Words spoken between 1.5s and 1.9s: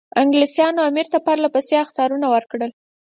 پسې